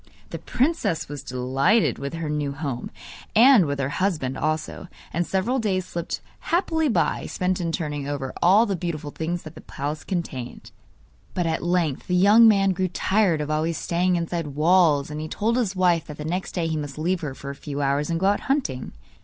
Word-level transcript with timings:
The 0.31 0.39
princess 0.39 1.07
was 1.07 1.21
delighted 1.21 1.99
with 1.99 2.15
her 2.15 2.27
new 2.27 2.53
home, 2.53 2.89
and 3.35 3.67
with 3.67 3.77
her 3.79 3.89
husband 4.01 4.35
also; 4.35 4.87
and 5.13 5.27
several 5.27 5.59
days 5.59 5.85
slipped 5.85 6.21
happily 6.39 6.89
by, 6.89 7.27
spent 7.27 7.61
in 7.61 7.71
turning 7.71 8.07
over 8.07 8.33
all 8.41 8.65
the 8.65 8.75
beautiful 8.75 9.11
things 9.11 9.43
that 9.43 9.53
the 9.53 9.61
palace 9.61 10.03
contained. 10.03 10.71
But 11.35 11.45
at 11.45 11.61
length 11.61 12.07
the 12.07 12.15
young 12.15 12.47
man 12.47 12.71
grew 12.71 12.87
tired 12.87 13.41
of 13.41 13.51
always 13.51 13.77
staying 13.77 14.15
inside 14.15 14.47
walls, 14.47 15.11
and 15.11 15.21
he 15.21 15.27
told 15.27 15.55
his 15.55 15.75
wife 15.75 16.07
that 16.07 16.17
the 16.17 16.25
next 16.25 16.53
day 16.53 16.65
he 16.65 16.77
must 16.77 16.97
leave 16.97 17.21
her 17.21 17.35
for 17.35 17.51
a 17.51 17.53
few 17.55 17.79
hours, 17.83 18.09
and 18.09 18.19
go 18.19 18.25
out 18.25 18.39
hunting. 18.49 18.93